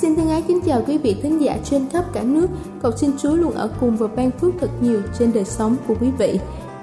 [0.00, 2.46] Xin thân ái kính chào quý vị thính giả trên khắp cả nước.
[2.82, 5.94] Cầu xin Chúa luôn ở cùng và ban phước thật nhiều trên đời sống của
[6.00, 6.38] quý vị.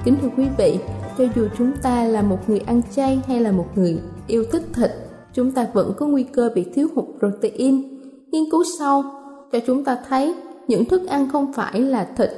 [0.06, 0.80] Kính thưa quý vị,
[1.18, 4.62] cho dù chúng ta là một người ăn chay hay là một người yêu thích
[4.74, 4.92] thịt,
[5.34, 8.00] chúng ta vẫn có nguy cơ bị thiếu hụt protein.
[8.32, 9.04] Nghiên cứu sau
[9.52, 10.36] cho chúng ta thấy
[10.68, 12.30] những thức ăn không phải là thịt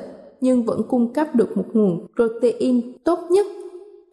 [0.41, 3.47] nhưng vẫn cung cấp được một nguồn protein tốt nhất.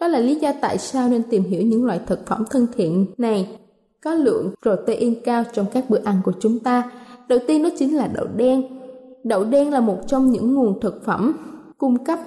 [0.00, 3.06] Đó là lý do tại sao nên tìm hiểu những loại thực phẩm thân thiện
[3.18, 3.58] này
[4.04, 6.90] có lượng protein cao trong các bữa ăn của chúng ta.
[7.28, 8.62] Đầu tiên đó chính là đậu đen.
[9.24, 11.32] Đậu đen là một trong những nguồn thực phẩm
[11.78, 12.18] cung cấp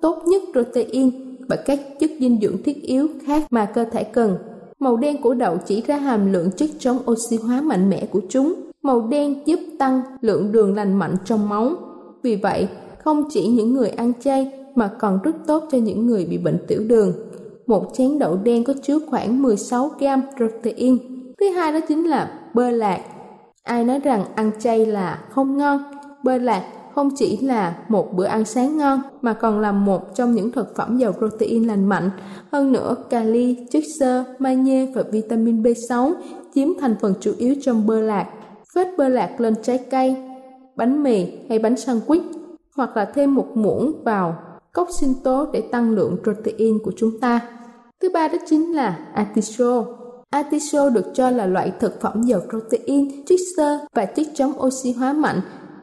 [0.00, 4.38] tốt nhất protein và các chất dinh dưỡng thiết yếu khác mà cơ thể cần.
[4.78, 8.20] Màu đen của đậu chỉ ra hàm lượng chất chống oxy hóa mạnh mẽ của
[8.28, 8.54] chúng.
[8.82, 11.70] Màu đen giúp tăng lượng đường lành mạnh trong máu.
[12.22, 12.68] Vì vậy,
[13.04, 16.58] không chỉ những người ăn chay mà còn rất tốt cho những người bị bệnh
[16.68, 17.12] tiểu đường.
[17.66, 20.98] Một chén đậu đen có chứa khoảng 16 gram protein
[21.40, 23.00] Thứ hai đó chính là bơ lạc.
[23.62, 25.82] Ai nói rằng ăn chay là không ngon,
[26.22, 26.64] bơ lạc
[26.94, 30.76] không chỉ là một bữa ăn sáng ngon mà còn là một trong những thực
[30.76, 32.10] phẩm giàu protein lành mạnh.
[32.52, 36.12] Hơn nữa, kali, chất xơ, magie và vitamin B6
[36.54, 38.26] chiếm thành phần chủ yếu trong bơ lạc.
[38.74, 40.16] Phết bơ lạc lên trái cây,
[40.76, 42.22] bánh mì hay bánh sandwich
[42.76, 44.36] hoặc là thêm một muỗng vào
[44.72, 47.40] cốc sinh tố để tăng lượng protein của chúng ta.
[48.02, 49.99] Thứ ba đó chính là artichoke
[50.30, 54.92] Atiso được cho là loại thực phẩm giàu protein, chất xơ và chất chống oxy
[54.92, 55.40] hóa mạnh.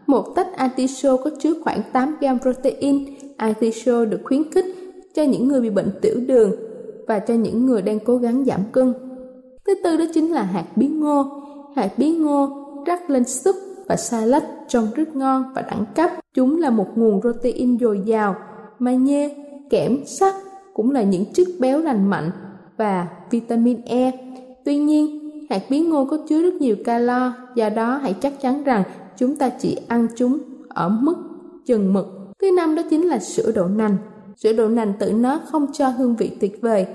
[0.07, 3.05] Một tách atiso có chứa khoảng 8 gram protein.
[3.37, 4.65] Atiso được khuyến khích
[5.15, 6.51] cho những người bị bệnh tiểu đường
[7.07, 8.93] và cho những người đang cố gắng giảm cân.
[9.67, 11.25] Thứ tư đó chính là hạt bí ngô.
[11.75, 12.49] Hạt bí ngô
[12.85, 13.55] rắc lên súp
[13.87, 16.11] và salad trông rất ngon và đẳng cấp.
[16.33, 18.35] Chúng là một nguồn protein dồi dào,
[18.79, 19.29] magie,
[19.69, 20.35] kẽm, sắt
[20.73, 22.31] cũng là những chất béo lành mạnh
[22.77, 24.11] và vitamin E.
[24.67, 28.63] Tuy nhiên, hạt bí ngô có chứa rất nhiều calo, do đó hãy chắc chắn
[28.63, 28.83] rằng
[29.17, 30.39] chúng ta chỉ ăn chúng
[30.69, 31.15] ở mức
[31.65, 32.05] chừng mực.
[32.41, 33.97] Thứ năm đó chính là sữa đậu nành.
[34.35, 36.85] Sữa đậu nành tự nó không cho hương vị tuyệt vời,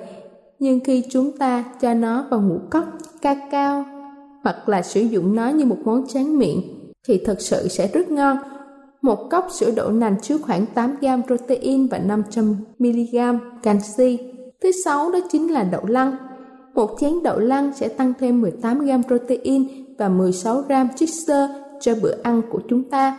[0.59, 2.85] nhưng khi chúng ta cho nó vào ngũ cốc,
[3.23, 3.85] ca cao
[4.43, 6.63] hoặc là sử dụng nó như một món tráng miệng
[7.09, 8.37] thì thật sự sẽ rất ngon.
[9.03, 13.17] Một cốc sữa đậu nành chứa khoảng 8 gram protein và 500 mg
[13.63, 14.19] canxi.
[14.63, 16.17] Thứ sáu đó chính là đậu lăng.
[16.75, 21.49] Một chén đậu lăng sẽ tăng thêm 18 gram protein và 16 gram chất xơ
[21.81, 23.19] cho bữa ăn của chúng ta.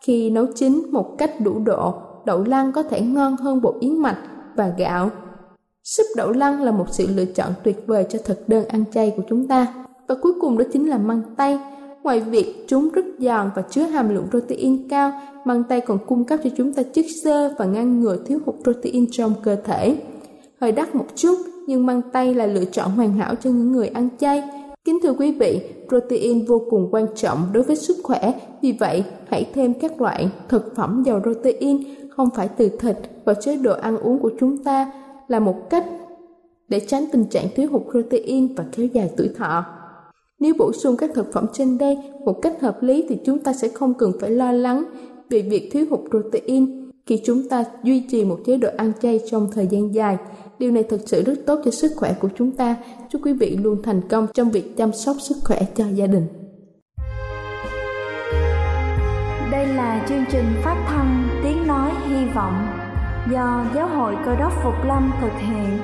[0.00, 1.94] Khi nấu chín một cách đủ độ,
[2.26, 4.18] đậu lăng có thể ngon hơn bột yến mạch
[4.56, 5.10] và gạo.
[5.84, 9.12] Súp đậu lăng là một sự lựa chọn tuyệt vời cho thực đơn ăn chay
[9.16, 9.74] của chúng ta.
[10.08, 11.58] Và cuối cùng đó chính là măng tây.
[12.02, 15.12] Ngoài việc chúng rất giòn và chứa hàm lượng protein cao,
[15.44, 18.54] măng tây còn cung cấp cho chúng ta chất xơ và ngăn ngừa thiếu hụt
[18.62, 19.96] protein trong cơ thể.
[20.60, 23.88] Hơi đắt một chút, nhưng măng tây là lựa chọn hoàn hảo cho những người
[23.88, 24.42] ăn chay.
[24.84, 29.04] Kính thưa quý vị, protein vô cùng quan trọng đối với sức khỏe, vì vậy
[29.28, 33.72] hãy thêm các loại thực phẩm giàu protein không phải từ thịt vào chế độ
[33.72, 34.92] ăn uống của chúng ta
[35.28, 35.84] là một cách
[36.68, 39.64] để tránh tình trạng thiếu hụt protein và kéo dài tuổi thọ.
[40.38, 43.52] Nếu bổ sung các thực phẩm trên đây một cách hợp lý thì chúng ta
[43.52, 44.84] sẽ không cần phải lo lắng
[45.30, 49.20] về việc thiếu hụt protein khi chúng ta duy trì một chế độ ăn chay
[49.30, 50.16] trong thời gian dài.
[50.58, 52.76] Điều này thực sự rất tốt cho sức khỏe của chúng ta.
[53.10, 56.26] Chúc quý vị luôn thành công trong việc chăm sóc sức khỏe cho gia đình.
[59.50, 62.66] Đây là chương trình phát thanh Tiếng Nói Hy Vọng
[63.30, 65.78] do Giáo hội Cơ đốc Phục Lâm thực hiện.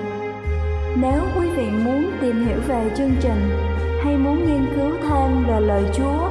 [0.97, 3.51] Nếu quý vị muốn tìm hiểu về chương trình
[4.05, 6.29] hay muốn nghiên cứu thêm về lời Chúa,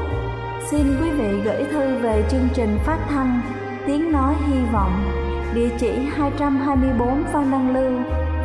[0.72, 3.42] xin quý vị gửi thư về chương trình phát thanh
[3.88, 4.92] Tiếng Nói Hy Vọng,
[5.56, 8.19] địa chỉ 224 Phan Đăng Lưu,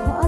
[0.00, 0.27] what?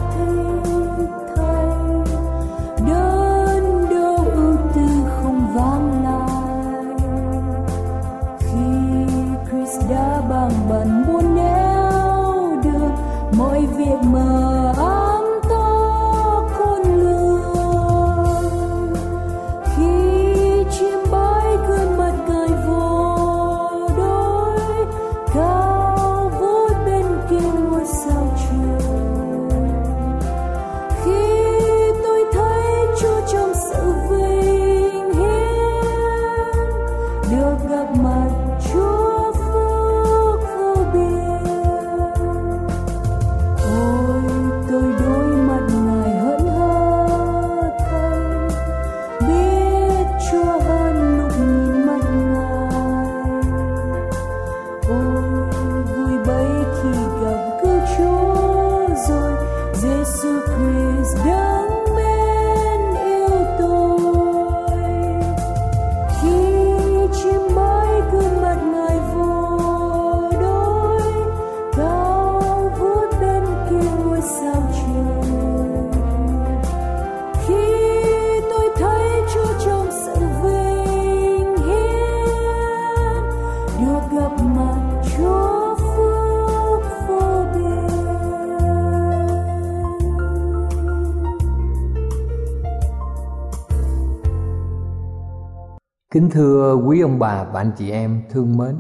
[96.30, 98.76] Kính thưa quý ông bà và anh chị em thương mến,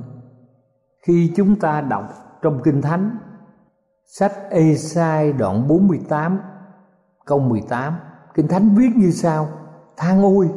[1.06, 2.04] Khi chúng ta đọc
[2.42, 3.18] trong Kinh Thánh,
[4.06, 6.38] Sách Ê-sai đoạn 48
[7.26, 7.94] câu 18
[8.34, 9.48] Kinh Thánh viết như sau,
[9.96, 10.48] Than ôi,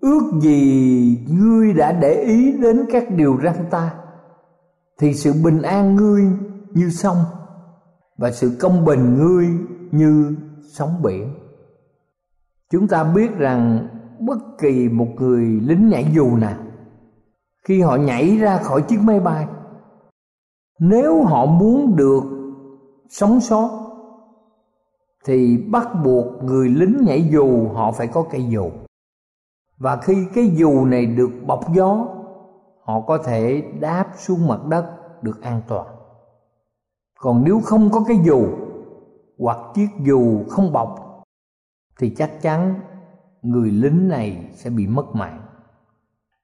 [0.00, 3.94] Ước gì ngươi đã để ý đến các điều răn ta.
[4.98, 6.26] Thì sự bình an ngươi
[6.70, 7.24] như sông
[8.16, 9.48] Và sự công bình ngươi
[9.90, 10.36] như
[10.68, 11.34] sóng biển.
[12.70, 13.88] Chúng ta biết rằng
[14.20, 16.56] bất kỳ một người lính nhảy dù nào.
[17.64, 19.46] Khi họ nhảy ra khỏi chiếc máy bay,
[20.80, 22.22] nếu họ muốn được
[23.08, 23.70] sống sót,
[25.24, 28.70] thì bắt buộc người lính nhảy dù họ phải có cây dù.
[29.76, 32.06] Và khi cái dù này được bọc gió,
[32.82, 34.86] họ có thể đáp xuống mặt đất
[35.22, 35.86] được an toàn.
[37.20, 38.46] Còn nếu không có cái dù
[39.38, 41.22] hoặc chiếc dù không bọc,
[41.98, 42.80] thì chắc chắn
[43.42, 45.42] người lính này sẽ bị mất mạng.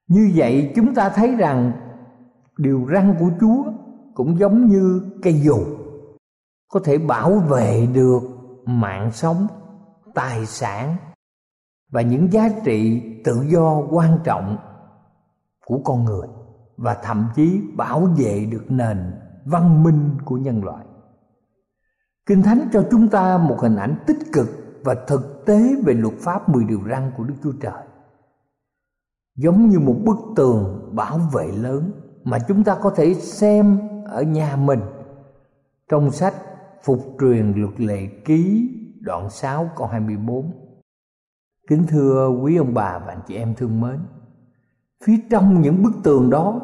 [0.07, 1.71] Như vậy, chúng ta thấy rằng
[2.57, 3.63] điều răn của chúa
[4.13, 5.57] cũng giống như cây dù,
[6.69, 8.21] có thể bảo vệ được
[8.65, 9.47] mạng sống,
[10.13, 10.95] tài sản
[11.91, 14.57] và những giá trị tự do quan trọng
[15.65, 16.27] của con người
[16.77, 18.97] và thậm chí bảo vệ được nền
[19.45, 20.85] văn minh của nhân loại.
[22.25, 26.13] Kinh thánh cho chúng ta một hình ảnh tích cực và thực tế về luật
[26.19, 27.83] pháp 10 điều răn của Đức Chúa Trời.
[29.35, 31.91] Giống như một bức tường bảo vệ lớn
[32.23, 34.79] mà chúng ta có thể xem ở nhà mình
[35.89, 36.33] trong sách
[36.83, 40.51] Phục truyền luật lệ ký đoạn 6 câu 24.
[41.69, 43.99] Kính thưa quý ông bà và anh chị em thương mến,
[45.05, 46.61] phía trong những bức tường đó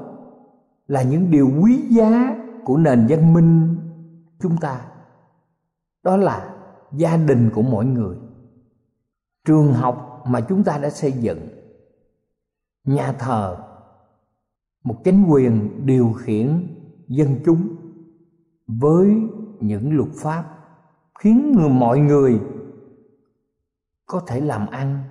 [0.87, 3.75] là những điều quý giá của nền văn minh
[4.39, 4.81] chúng ta.
[6.03, 6.50] Đó là
[6.93, 8.15] gia đình của mỗi người.
[9.45, 11.47] Trường học mà chúng ta đã xây dựng,
[12.83, 13.57] nhà thờ,
[14.83, 16.67] một chính quyền điều khiển
[17.07, 17.75] dân chúng
[18.67, 19.15] với
[19.59, 20.57] những luật pháp
[21.19, 22.39] khiến người, mọi người
[24.05, 25.03] có thể làm ăn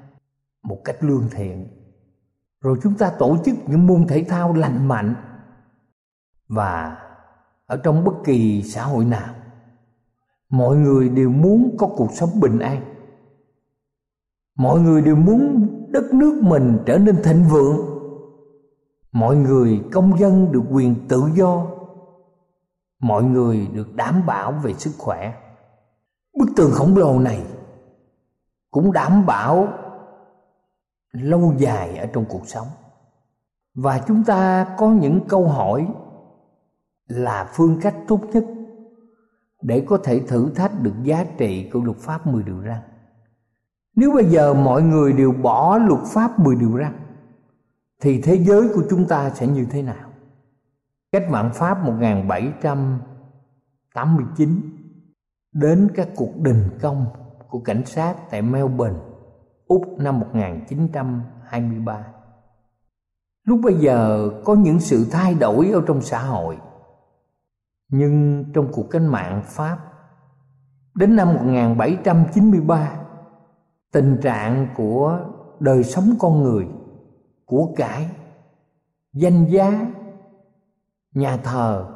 [0.63, 1.67] một cách lương thiện.
[2.61, 5.15] Rồi chúng ta tổ chức những môn thể thao lành mạnh
[6.49, 6.99] và
[7.67, 9.35] ở trong bất kỳ xã hội nào
[10.51, 12.83] mọi người đều muốn có cuộc sống bình an.
[14.57, 17.77] Mọi người đều muốn đất nước mình trở nên thịnh vượng.
[19.13, 21.67] Mọi người công dân được quyền tự do.
[23.01, 25.35] Mọi người được đảm bảo về sức khỏe.
[26.39, 27.45] Bức tường khổng lồ này
[28.71, 29.69] cũng đảm bảo
[31.13, 32.67] lâu dài ở trong cuộc sống.
[33.75, 35.89] Và chúng ta có những câu hỏi
[37.07, 38.45] là phương cách tốt nhất
[39.63, 42.79] để có thể thử thách được giá trị của luật pháp 10 điều răn.
[43.97, 46.93] Nếu bây giờ mọi người đều bỏ luật pháp 10 điều răn
[48.01, 50.11] thì thế giới của chúng ta sẽ như thế nào?
[51.13, 54.61] Cách mạng Pháp 1789
[55.53, 57.07] đến các cuộc đình công
[57.49, 58.99] của cảnh sát tại Melbourne,
[59.67, 62.07] Úc năm 1923.
[63.45, 66.59] Lúc bây giờ có những sự thay đổi ở trong xã hội
[67.91, 69.79] nhưng trong cuộc cách mạng Pháp,
[70.95, 73.01] đến năm 1793
[73.93, 75.21] tình trạng của
[75.61, 76.69] đời sống con người,
[77.45, 78.11] của cải,
[79.13, 79.87] danh giá,
[81.15, 81.87] nhà thờ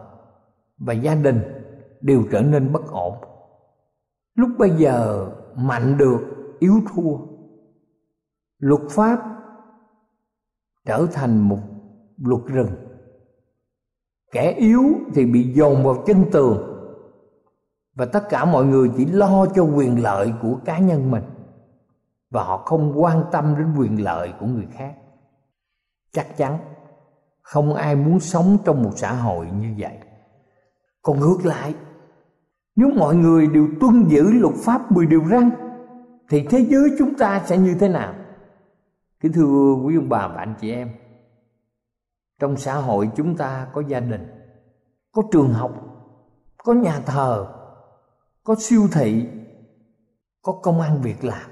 [0.79, 1.41] và gia đình
[2.01, 3.15] đều trở nên bất ổn.
[4.35, 6.21] Lúc bây giờ mạnh được,
[6.59, 7.17] yếu thua.
[8.59, 9.19] Luật pháp
[10.85, 11.59] trở thành một
[12.17, 12.71] luật rừng
[14.35, 14.83] kẻ yếu
[15.15, 16.59] thì bị dồn vào chân tường.
[17.95, 21.23] Và tất cả mọi người chỉ lo cho quyền lợi của cá nhân mình.
[22.31, 24.95] Và họ không quan tâm đến quyền lợi của người khác.
[26.13, 26.59] Chắc chắn,
[27.43, 29.99] không ai muốn sống trong một xã hội như vậy.
[31.03, 31.75] Còn ngược lại,
[32.77, 35.51] nếu mọi người đều tuân giữ luật pháp 10 điều răn,
[36.29, 38.15] thì thế giới chúng ta sẽ như thế nào?
[39.21, 40.91] Kính thưa quý ông bà và anh chị em
[42.39, 44.27] trong xã hội chúng ta có gia đình,
[45.13, 45.73] có trường học,
[46.57, 47.47] có nhà thờ,
[48.45, 49.27] có siêu thị,
[50.43, 51.51] có công an việc làm.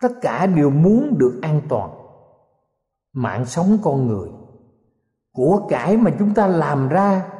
[0.00, 1.90] Tất cả đều muốn được an toàn,
[3.12, 4.28] mạng sống con người.
[5.32, 7.32] Của cải mà chúng ta làm ra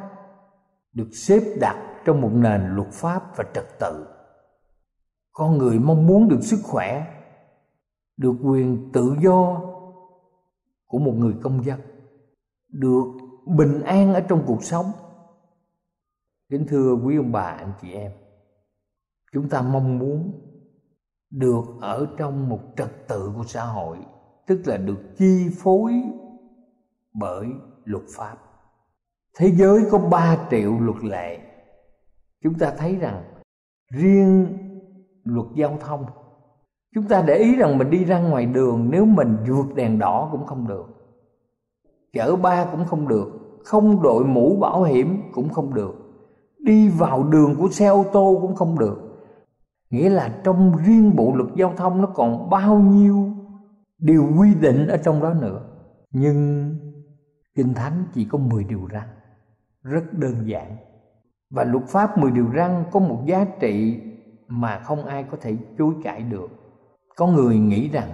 [0.93, 4.07] được xếp đặt trong một nền luật pháp và trật tự.
[5.31, 7.13] Con người mong muốn được sức khỏe,
[8.17, 9.61] được quyền tự do
[10.87, 11.79] của một người công dân
[12.69, 13.05] được
[13.45, 14.85] bình an ở trong cuộc sống.
[16.49, 18.11] Kính thưa quý ông bà, anh chị em,
[19.33, 20.31] chúng ta mong muốn
[21.29, 23.97] được ở trong một trật tự của xã hội,
[24.47, 25.93] tức là được chi phối
[27.13, 27.47] bởi
[27.83, 28.37] luật pháp.
[29.37, 31.39] Thế giới có 3 triệu luật lệ.
[32.43, 33.23] Chúng ta thấy rằng
[33.93, 34.57] riêng
[35.23, 36.05] luật giao thông,
[36.95, 40.29] chúng ta để ý rằng mình đi ra ngoài đường, nếu mình vượt đèn đỏ
[40.31, 40.96] cũng không được
[42.17, 45.95] chở ba cũng không được, không đội mũ bảo hiểm cũng không được,
[46.59, 48.97] đi vào đường của xe ô tô cũng không được.
[49.89, 53.29] Nghĩa là trong riêng bộ luật giao thông nó còn bao nhiêu
[53.99, 55.61] điều quy định ở trong đó nữa.
[56.11, 56.71] Nhưng
[57.55, 59.07] kinh thánh chỉ có 10 điều răn,
[59.83, 60.77] rất đơn giản.
[61.49, 64.01] Và luật pháp 10 điều răn có một giá trị
[64.47, 66.51] mà không ai có thể chối cãi được.
[67.15, 68.09] Có người nghĩ rằng,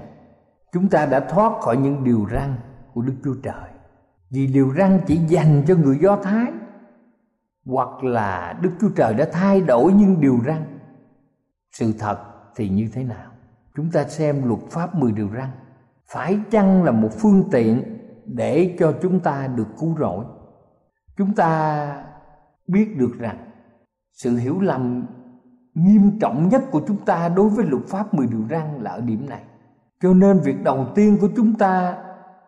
[0.74, 2.56] chúng ta đã thoát khỏi những điều răn
[2.94, 3.73] của đức chúa trời
[4.34, 6.52] vì điều răn chỉ dành cho người do thái,
[7.66, 10.80] hoặc là đức chúa trời đã thay đổi những điều răn
[11.72, 12.18] sự thật
[12.56, 13.32] thì như thế nào?
[13.76, 15.50] Chúng ta xem luật pháp 10 điều răn
[16.08, 20.26] phải chăng là một phương tiện để cho chúng ta được cứu rỗi?
[21.18, 22.06] Chúng ta
[22.68, 23.38] biết được rằng
[24.14, 25.06] sự hiểu lầm
[25.74, 29.02] nghiêm trọng nhất của chúng ta đối với luật pháp 10 điều răn là ở
[29.02, 29.44] điểm này.
[30.02, 31.98] Cho nên việc đầu tiên của chúng ta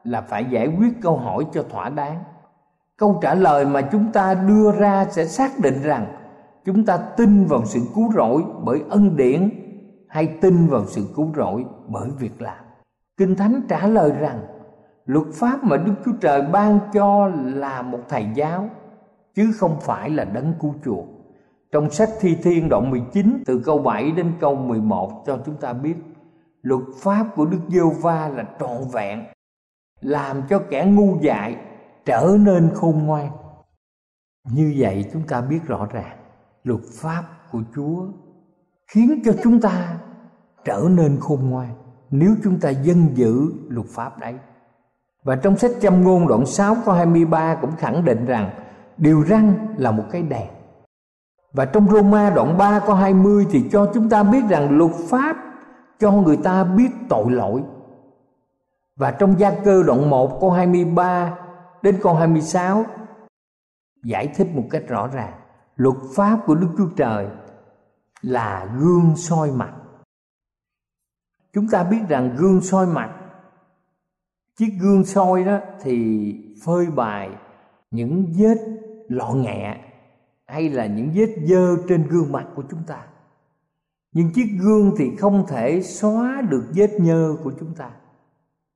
[0.05, 2.23] là phải giải quyết câu hỏi cho thỏa đáng.
[2.97, 6.05] Câu trả lời mà chúng ta đưa ra sẽ xác định rằng
[6.65, 9.49] chúng ta tin vào sự cứu rỗi bởi ân điển
[10.07, 12.65] hay tin vào sự cứu rỗi bởi việc làm.
[13.17, 14.39] Kinh thánh trả lời rằng,
[15.05, 18.69] luật pháp mà đức chúa trời ban cho là một thầy giáo,
[19.35, 21.05] chứ không phải là đấng cứu chuộc.
[21.71, 25.73] Trong sách Thi Thiên đoạn 19 từ câu 7 đến câu 11 cho chúng ta
[25.73, 25.95] biết,
[26.61, 29.23] luật pháp của Đức Giêsu va là trọn vẹn
[30.01, 31.55] làm cho kẻ ngu dại
[32.05, 33.29] trở nên khôn ngoan.
[34.51, 36.17] Như vậy chúng ta biết rõ ràng,
[36.63, 38.05] luật pháp của Chúa
[38.87, 39.97] khiến cho chúng ta
[40.65, 41.69] trở nên khôn ngoan
[42.09, 44.33] nếu chúng ta dân giữ luật pháp đấy.
[45.23, 48.49] Và trong sách Châm ngôn đoạn 6 câu 23 cũng khẳng định rằng
[48.97, 50.47] điều răng là một cái đèn.
[51.53, 55.37] Và trong Roma đoạn 3 câu 20 thì cho chúng ta biết rằng luật pháp
[55.99, 57.63] cho người ta biết tội lỗi.
[58.95, 61.37] Và trong Gia Cơ đoạn 1 câu 23
[61.81, 62.85] đến câu 26
[64.03, 65.33] giải thích một cách rõ ràng.
[65.75, 67.27] Luật pháp của Đức Chúa Trời
[68.21, 69.73] là gương soi mặt.
[71.53, 73.15] Chúng ta biết rằng gương soi mặt,
[74.55, 77.29] chiếc gương soi đó thì phơi bày
[77.91, 78.57] những vết
[79.07, 79.77] lọ nghẹ
[80.45, 83.05] hay là những vết dơ trên gương mặt của chúng ta.
[84.11, 87.91] Nhưng chiếc gương thì không thể xóa được vết nhơ của chúng ta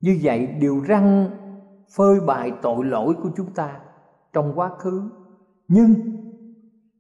[0.01, 1.29] như vậy điều răng
[1.95, 3.79] phơi bày tội lỗi của chúng ta
[4.33, 5.09] trong quá khứ.
[5.67, 5.95] Nhưng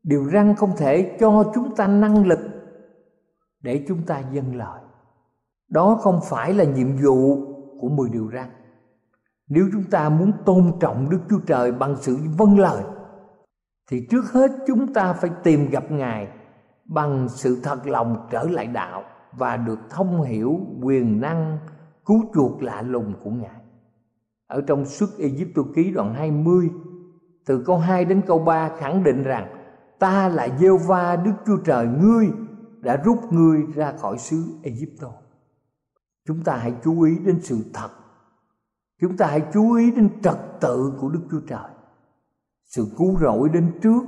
[0.03, 2.39] điều răng không thể cho chúng ta năng lực
[3.61, 4.81] để chúng ta dâng lời.
[5.69, 7.35] Đó không phải là nhiệm vụ
[7.79, 8.49] của mười điều răng.
[9.47, 12.83] Nếu chúng ta muốn tôn trọng đức chúa trời bằng sự vâng lời,
[13.91, 16.27] thì trước hết chúng ta phải tìm gặp ngài
[16.85, 21.57] bằng sự thật lòng trở lại đạo và được thông hiểu quyền năng
[22.09, 23.61] cứu chuộc lạ lùng của ngài
[24.47, 26.69] ở trong xuất Egypto ký đoạn 20
[27.45, 29.47] từ câu 2 đến câu 3 khẳng định rằng,
[29.99, 32.29] ta là gieo va Đức Chúa Trời ngươi
[32.81, 35.07] đã rút ngươi ra khỏi xứ Egypto.
[36.27, 37.89] Chúng ta hãy chú ý đến sự thật.
[39.01, 41.69] Chúng ta hãy chú ý đến trật tự của Đức Chúa Trời.
[42.65, 44.01] Sự cứu rỗi đến trước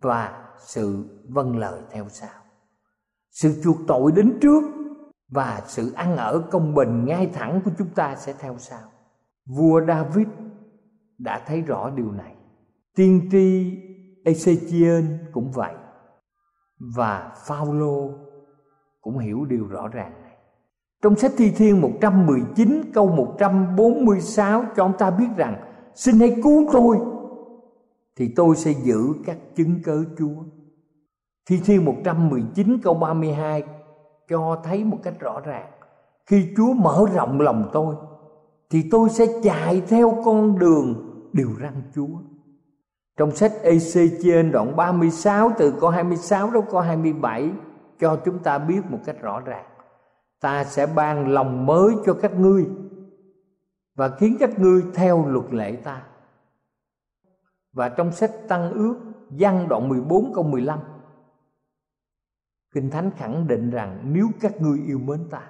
[0.00, 2.40] và sự vâng lời theo sau.
[3.30, 4.62] Sự chuộc tội đến trước
[5.32, 8.80] và sự ăn ở công bình ngay thẳng của chúng ta sẽ theo sau.
[9.46, 10.26] Vua David
[11.18, 12.34] đã thấy rõ điều này.
[12.96, 13.78] Tiên tri
[14.24, 15.74] Ezechiel cũng vậy.
[16.96, 18.10] Và Phaolô
[19.00, 20.36] cũng hiểu điều rõ ràng này.
[21.02, 25.62] Trong sách Thi Thiên 119 câu 146 cho ông ta biết rằng,
[25.94, 26.98] Xin hãy cứu tôi,
[28.16, 30.42] Thì tôi sẽ giữ các chứng cớ Chúa
[31.46, 33.62] Thi Thiên 119 câu 32
[34.32, 35.70] cho thấy một cách rõ ràng.
[36.26, 37.94] Khi Chúa mở rộng lòng tôi,
[38.70, 40.94] Thì tôi sẽ chạy theo con đường
[41.32, 42.18] điều răn Chúa.
[43.16, 47.50] Trong sách EC trên đoạn 36 từ câu 26 đến câu 27
[48.00, 49.64] Cho chúng ta biết một cách rõ ràng.
[50.40, 52.66] Ta sẽ ban lòng mới cho các ngươi
[53.94, 56.02] Và khiến các ngươi theo luật lệ ta.
[57.72, 58.96] Và trong sách Tăng ước
[59.30, 60.78] Văn đoạn 14 câu 15
[62.72, 65.42] Kinh Thánh khẳng định rằng nếu các ngươi yêu mến ta,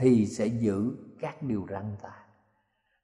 [0.00, 2.10] thì sẽ giữ các điều răn ta.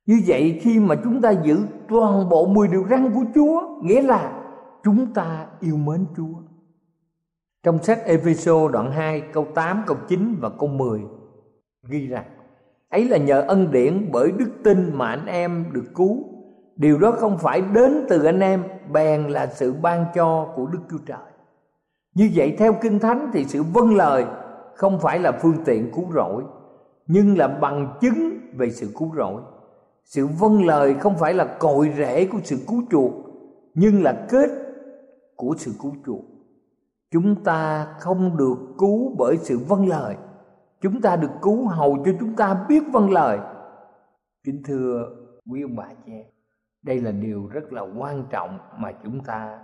[0.07, 4.03] Như vậy khi mà chúng ta giữ toàn bộ 10 điều răn của Chúa, nghĩa
[4.03, 4.45] là
[4.85, 6.35] chúng ta yêu mến Chúa.
[7.63, 11.01] Trong sách Epheso đoạn 2 câu 8 câu 9 và câu 10
[11.89, 12.25] ghi rằng,
[12.89, 16.25] ấy là nhờ ân điển bởi đức tin mà anh em được cứu.
[16.77, 20.79] Điều đó không phải đến từ anh em, bèn là sự ban cho của Đức
[20.91, 21.33] Chúa Trời.
[22.14, 24.25] Như vậy theo Kinh Thánh thì sự vâng lời
[24.75, 26.44] không phải là phương tiện cứu rỗi,
[27.07, 29.42] nhưng là bằng chứng về sự cứu rỗi.
[30.05, 33.12] Sự vâng lời không phải là cội rễ của sự cứu chuộc,
[33.75, 34.51] nhưng là kết
[35.37, 36.25] của sự cứu chuộc.
[37.11, 40.16] chúng ta không được cứu bởi sự vâng lời
[40.81, 43.38] chúng ta được cứu hầu cho chúng ta biết vâng lời
[44.44, 45.09] kính thưa
[45.51, 46.27] quý ông bà chị em,
[46.83, 49.61] đây là điều rất là quan trọng mà chúng ta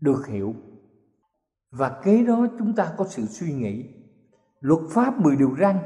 [0.00, 0.54] được hiểu
[1.76, 3.84] và kế đó chúng ta có sự suy nghĩ.
[4.60, 5.78] Luật pháp mười điều răn,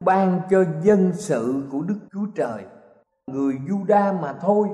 [0.00, 2.64] ban cho dân sự của đức chúa trời,
[3.26, 4.68] người juda mà thôi,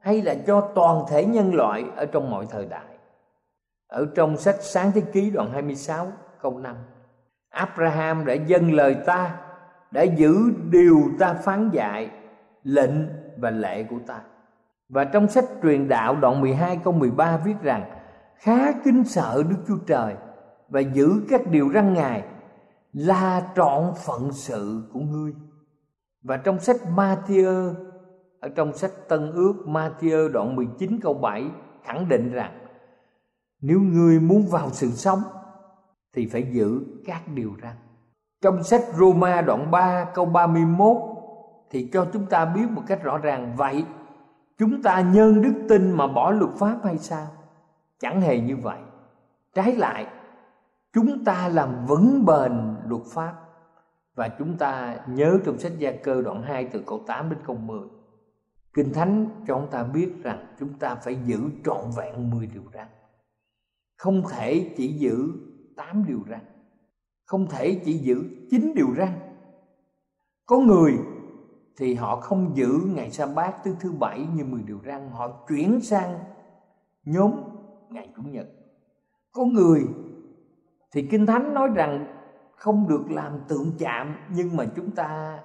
[0.00, 2.98] hay là cho toàn thể nhân loại ở trong mọi thời đại.
[3.88, 6.76] Ở trong sách sáng thế ký đoạn 26 câu 5
[7.50, 9.36] Abraham đã dâng lời ta,
[9.90, 12.10] đã giữ điều ta phán dạy,
[12.62, 12.92] lệnh
[13.36, 14.20] và lệ của ta.
[14.88, 17.95] Và trong sách truyền đạo đoạn 12 câu 13 viết rằng
[18.38, 20.14] khá kính sợ Đức Chúa Trời
[20.68, 22.24] và giữ các điều răn Ngài
[22.92, 25.34] là trọn phận sự của ngươi.
[26.22, 27.74] Và trong sách Matthew,
[28.40, 31.44] ở trong sách Tân Ước Matthew đoạn 19 câu 7
[31.84, 32.58] khẳng định rằng
[33.60, 35.22] nếu ngươi muốn vào sự sống
[36.14, 37.74] thì phải giữ các điều răn.
[38.42, 40.96] Trong sách Roma đoạn 3 câu 31
[41.70, 43.84] thì cho chúng ta biết một cách rõ ràng, vậy
[44.58, 47.26] chúng ta nhân đức tin mà bỏ luật pháp hay sao?
[48.00, 48.78] Chẳng hề như vậy.
[49.54, 50.06] Trái lại,
[50.92, 52.52] chúng ta làm vững bền
[52.86, 53.34] luật pháp
[54.14, 57.56] và chúng ta nhớ trong sách Gia Cơ đoạn 2 từ câu 8 đến câu
[57.56, 57.80] 10.
[58.74, 62.62] Kinh Thánh cho chúng ta biết rằng chúng ta phải giữ trọn vẹn 10 điều
[62.74, 62.86] răn.
[63.96, 65.30] Không thể chỉ giữ
[65.76, 66.40] 8 điều răn.
[67.24, 69.12] Không thể chỉ giữ 9 điều răn.
[70.46, 70.98] Có người
[71.76, 75.28] thì họ không giữ ngày sa bát thứ thứ bảy như 10 điều răn, họ
[75.48, 76.18] chuyển sang
[77.04, 77.32] nhóm
[77.90, 78.46] ngày chủ nhật.
[79.32, 79.82] Có người
[80.92, 82.06] thì Kinh Thánh nói rằng
[82.56, 85.40] không được làm tượng chạm, nhưng mà chúng ta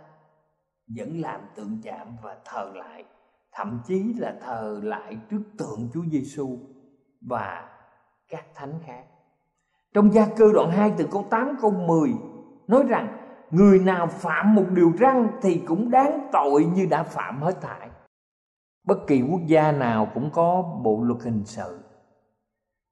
[0.96, 3.06] vẫn làm tượng chạm và thờ lại
[3.52, 6.58] thậm chí là thờ lại trước tượng Chúa Giêsu
[7.22, 7.70] và
[8.30, 9.04] các thánh khác.
[9.94, 12.14] Trong gia cơ đoạn 2 từ câu 8 câu 10
[12.68, 13.18] nói rằng,
[13.52, 17.90] người nào phạm một điều răn thì cũng đáng tội như đã phạm hết thảy.
[18.84, 21.80] Bất kỳ quốc gia nào cũng có bộ luật hình sự.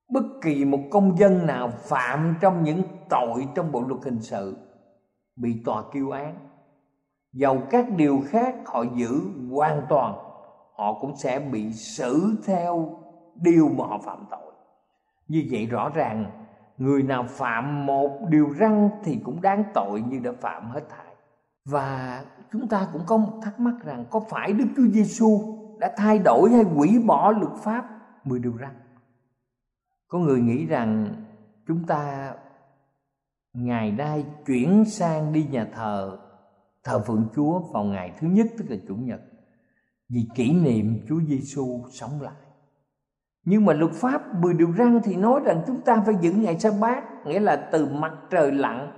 [0.10, 4.58] Bất kỳ một công dân nào phạm trong những tội trong bộ luật hình sự
[5.36, 6.36] bị tòa kêu án.
[7.34, 10.14] Dầu các điều khác họ giữ hoàn toàn,
[10.76, 13.00] họ cũng sẽ bị xử theo
[13.36, 14.54] điều mà họ phạm tội.
[15.28, 16.26] Như vậy rõ ràng
[16.78, 21.16] người nào phạm một điều răn thì cũng đáng tội như đã phạm hết thảy
[21.66, 25.94] và chúng ta cũng có một thắc mắc rằng có phải Đức Chúa Giêsu đã
[25.98, 27.86] thay đổi hay hủy bỏ luật pháp
[28.24, 28.72] mười điều răn
[30.10, 31.16] có người nghĩ rằng
[31.68, 32.34] chúng ta
[33.54, 36.20] ngày nay chuyển sang đi nhà thờ
[36.84, 39.22] thờ phượng Chúa vào ngày thứ nhất, tức là chủ nhật,
[40.10, 42.34] vì kỷ niệm Chúa Giêsu sống lại.
[43.46, 46.60] Nhưng mà luật pháp 10 điều răn thì nói rằng chúng ta phải giữ ngày
[46.60, 48.92] sa bát, nghĩa là từ mặt trời lặn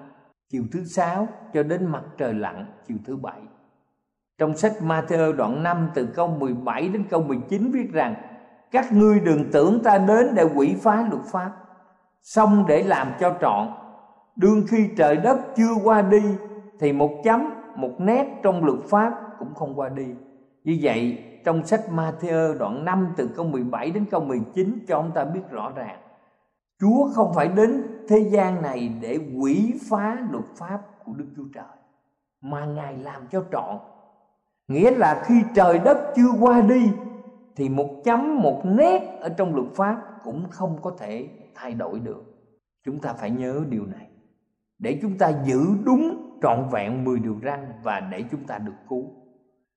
[0.49, 3.41] chiều thứ sáu cho đến mặt trời lặn chiều thứ bảy.
[4.37, 8.30] Trong sách Matthew đoạn 5 từ câu 17 đến câu 19 viết rằng
[8.71, 11.51] các ngươi đừng tưởng ta đến để quỷ phá luật pháp,
[12.21, 13.67] xong để làm cho trọn.
[14.35, 16.23] Đương khi trời đất chưa qua đi,
[16.79, 20.07] thì một chấm, một nét trong luật pháp cũng không qua đi.
[20.63, 25.11] Như vậy, trong sách Matthew đoạn 5 từ câu 17 đến câu 19 cho ông
[25.15, 25.99] ta biết rõ ràng.
[26.79, 31.45] Chúa không phải đến thế gian này để quỷ phá luật pháp của Đức Chúa
[31.53, 31.63] Trời,
[32.41, 33.77] Mà Ngài làm cho trọn.
[34.67, 36.91] Nghĩa là khi trời đất chưa qua đi
[37.55, 41.99] thì một chấm, một nét ở trong luật pháp cũng không có thể thay đổi
[41.99, 42.23] được.
[42.85, 44.07] Chúng ta phải nhớ điều này.
[44.79, 48.73] Để chúng ta giữ đúng trọn vẹn 10 điều răn Và để chúng ta được
[48.89, 49.05] cứu.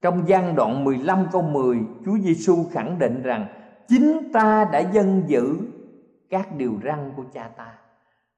[0.02, 3.46] Trong gian đoạn 15 câu 10 Chúa Giêsu khẳng định rằng
[3.88, 5.56] Chính ta đã dân giữ
[6.30, 7.74] các điều răn của cha ta.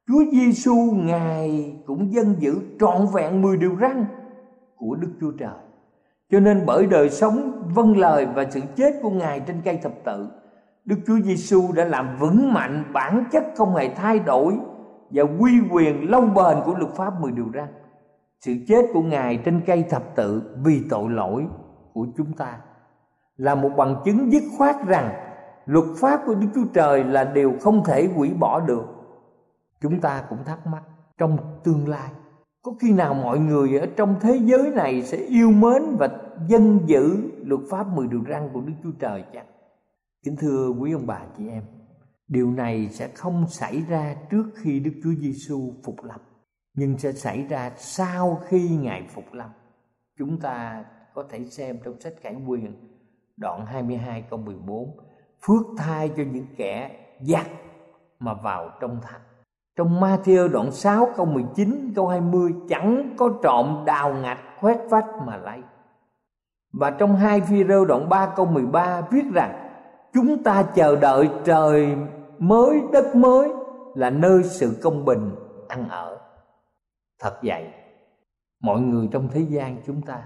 [0.08, 4.04] Chúa Giêsu Ngài cũng dân giữ trọn vẹn 10 điều răn
[4.76, 5.65] của Đức Chúa Trời.
[6.30, 9.92] Cho nên bởi đời sống vâng lời và sự chết của Ngài trên cây thập
[10.04, 10.28] tự,
[10.84, 14.58] Đức Chúa Giêsu đã làm vững mạnh bản chất không hề thay đổi
[15.10, 17.68] Và quy quyền lâu bền của luật pháp 10 điều răn
[18.40, 21.46] sự chết của ngài trên cây thập tự vì tội lỗi
[21.92, 22.58] của chúng ta
[23.36, 25.14] là một bằng chứng dứt khoát rằng
[25.66, 28.84] luật pháp của Đức Chúa Trời là điều không thể hủy bỏ được.
[29.80, 30.82] Chúng ta cũng thắc mắc
[31.18, 32.10] trong tương lai
[32.66, 36.08] có khi nào mọi người ở trong thế giới này sẽ yêu mến và
[36.48, 39.46] dân giữ luật pháp 10 điều răn của Đức Chúa Trời chăng?
[40.24, 41.62] Kính thưa quý ông bà chị em,
[42.28, 46.20] điều này sẽ không xảy ra trước khi Đức Chúa Giêsu phục lâm
[46.74, 49.50] nhưng sẽ xảy ra sau khi ngài phục lâm
[50.18, 52.72] chúng ta có thể xem trong sách Khải Quyền
[53.36, 54.96] đoạn 22 câu 14
[55.46, 57.46] phước thai cho những kẻ giặc
[58.18, 59.20] mà vào trong thành.
[59.76, 65.06] Trong Matthew đoạn 6 câu 19 câu 20 chẳng có trộm đào ngạch khoét vách
[65.26, 65.58] mà lấy.
[66.72, 69.70] Và trong hai Phi-rơ đoạn 3 câu 13 viết rằng
[70.14, 71.96] chúng ta chờ đợi trời
[72.38, 73.52] mới đất mới
[73.94, 75.30] là nơi sự công bình
[75.68, 76.18] ăn ở.
[77.18, 77.66] Thật vậy,
[78.60, 80.22] mọi người trong thế gian chúng ta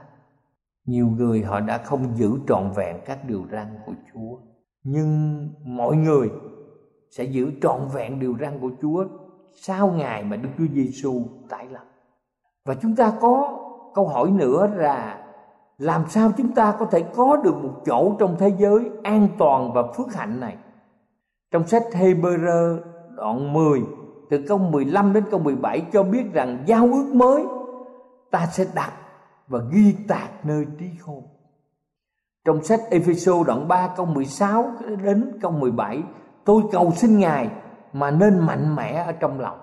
[0.85, 4.39] nhiều người họ đã không giữ trọn vẹn các điều răn của Chúa
[4.83, 6.31] nhưng mọi người
[7.11, 9.05] sẽ giữ trọn vẹn điều răn của Chúa
[9.55, 11.85] sau ngày mà Đức Chúa Giêsu tái lập.
[12.65, 13.59] Và chúng ta có
[13.95, 15.25] câu hỏi nữa là
[15.79, 19.73] làm sao chúng ta có thể có được một chỗ trong thế giới an toàn
[19.73, 20.57] và phước hạnh này?
[21.51, 22.79] Trong sách Hebrew
[23.17, 23.83] đoạn 10
[24.31, 27.45] từ câu 15 đến câu 17 cho biết rằng giao ước mới
[28.31, 28.93] ta sẽ đặt
[29.49, 31.23] và ghi tạc nơi trí khôn.
[32.45, 36.03] Trong sách Ephesos đoạn 3 câu 16 đến câu 17
[36.45, 37.51] Tôi cầu xin Ngài
[37.93, 39.59] mà nên mạnh mẽ ở trong lòng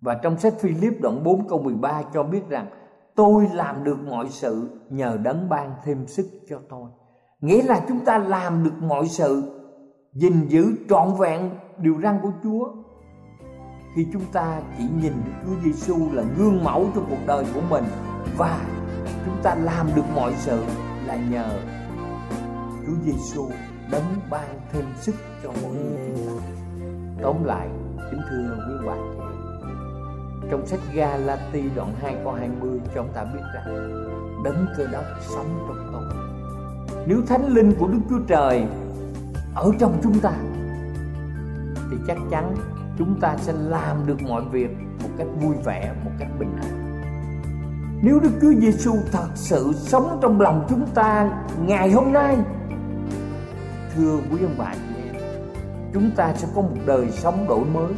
[0.00, 2.66] Và trong sách Philip đoạn 4 câu 13 cho biết rằng,
[3.14, 6.90] Tôi làm được mọi sự nhờ đấng ban thêm sức cho tôi
[7.40, 9.42] Nghĩa là chúng ta làm được mọi sự,
[10.12, 12.72] gìn giữ trọn vẹn điều răn của Chúa,
[13.94, 17.60] khi chúng ta chỉ nhìn Đức Chúa Giêsu là gương mẫu trong cuộc đời của
[17.70, 17.84] mình
[18.36, 18.66] và
[19.24, 20.64] chúng ta làm được mọi sự
[21.06, 21.60] là nhờ
[22.86, 23.48] Chúa Giêsu
[23.90, 26.39] đấng ban thêm sức cho mỗi người chúng ta.
[27.22, 27.68] Tóm lại,
[28.10, 29.20] kính thưa quý bạn chị
[30.50, 33.64] trong sách Galati đoạn 2 câu 20 cho chúng ta biết rằng
[34.44, 36.02] đấng cơ đốc sống trong tôi.
[37.06, 38.64] Nếu thánh linh của Đức Chúa Trời
[39.54, 40.32] ở trong chúng ta
[41.90, 42.54] thì chắc chắn
[42.98, 44.70] chúng ta sẽ làm được mọi việc
[45.02, 47.02] một cách vui vẻ, một cách bình an.
[48.02, 51.30] Nếu Đức Chúa Giêsu thật sự sống trong lòng chúng ta
[51.66, 52.36] ngày hôm nay
[53.96, 54.89] Thưa quý ông bà chị
[55.92, 57.92] Chúng ta sẽ có một đời sống đổi mới.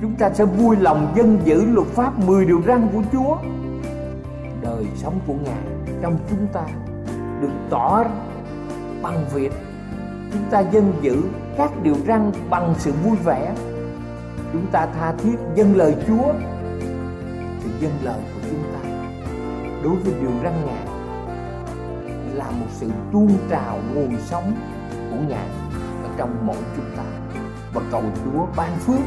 [0.00, 3.36] Chúng ta sẽ vui lòng dân giữ luật pháp 10 điều răn của Chúa.
[4.62, 5.62] Đời sống của Ngài
[6.02, 6.62] trong chúng ta
[7.40, 8.04] được tỏ
[9.02, 9.52] bằng việc
[10.32, 11.22] chúng ta dân giữ
[11.56, 13.54] các điều răn bằng sự vui vẻ.
[14.52, 16.32] Chúng ta tha thiết dân lời Chúa,
[17.60, 18.90] sự dân lời của chúng ta.
[19.84, 20.86] Đối với điều răn ngài
[22.34, 24.52] là một sự tuôn trào nguồn sống
[25.10, 25.69] của ngài
[26.20, 27.02] trong mỗi chúng ta
[27.74, 29.00] và cầu Chúa ban phước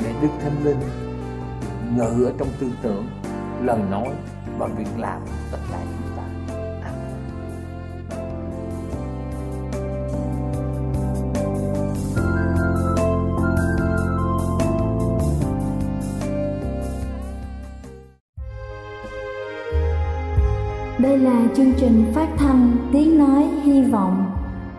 [0.00, 0.80] để Đức Thánh Linh
[1.96, 3.06] ngự ở trong tư tưởng,
[3.62, 4.08] lời nói
[4.58, 5.20] và việc làm
[5.52, 6.22] tất cả chúng ta.
[6.84, 7.10] Amen.
[20.98, 24.41] Đây là chương trình phát thanh Tiếng Nói Hy Vọng